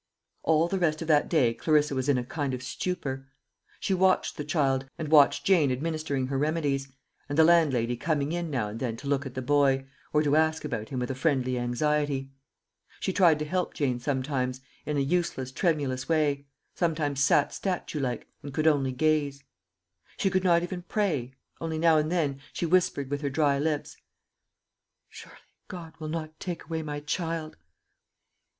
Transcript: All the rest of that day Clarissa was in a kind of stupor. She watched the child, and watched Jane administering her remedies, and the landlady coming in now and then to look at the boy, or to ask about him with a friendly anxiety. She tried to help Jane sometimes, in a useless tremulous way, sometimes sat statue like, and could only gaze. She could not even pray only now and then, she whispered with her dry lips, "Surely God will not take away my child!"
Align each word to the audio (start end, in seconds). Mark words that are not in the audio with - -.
All 0.41 0.67
the 0.67 0.79
rest 0.79 1.03
of 1.03 1.07
that 1.09 1.29
day 1.29 1.53
Clarissa 1.53 1.93
was 1.93 2.09
in 2.09 2.17
a 2.17 2.23
kind 2.23 2.55
of 2.55 2.63
stupor. 2.63 3.27
She 3.79 3.93
watched 3.93 4.35
the 4.35 4.43
child, 4.43 4.89
and 4.97 5.09
watched 5.09 5.45
Jane 5.45 5.71
administering 5.71 6.25
her 6.25 6.39
remedies, 6.39 6.87
and 7.29 7.37
the 7.37 7.43
landlady 7.43 7.95
coming 7.95 8.31
in 8.31 8.49
now 8.49 8.69
and 8.69 8.79
then 8.79 8.97
to 8.97 9.07
look 9.07 9.27
at 9.27 9.35
the 9.35 9.43
boy, 9.43 9.85
or 10.11 10.23
to 10.23 10.35
ask 10.35 10.65
about 10.65 10.89
him 10.89 10.97
with 10.97 11.11
a 11.11 11.13
friendly 11.13 11.59
anxiety. 11.59 12.31
She 12.99 13.13
tried 13.13 13.37
to 13.37 13.45
help 13.45 13.75
Jane 13.75 13.99
sometimes, 13.99 14.61
in 14.87 14.97
a 14.97 15.01
useless 15.01 15.51
tremulous 15.51 16.09
way, 16.09 16.47
sometimes 16.73 17.23
sat 17.23 17.53
statue 17.53 17.99
like, 17.99 18.27
and 18.41 18.51
could 18.51 18.65
only 18.65 18.91
gaze. 18.93 19.43
She 20.17 20.31
could 20.31 20.43
not 20.43 20.63
even 20.63 20.81
pray 20.81 21.35
only 21.59 21.77
now 21.77 21.99
and 21.99 22.11
then, 22.11 22.41
she 22.53 22.65
whispered 22.65 23.11
with 23.11 23.21
her 23.21 23.29
dry 23.29 23.59
lips, 23.59 23.97
"Surely 25.11 25.37
God 25.67 25.93
will 25.99 26.09
not 26.09 26.39
take 26.39 26.63
away 26.65 26.81
my 26.81 27.01
child!" 27.01 27.55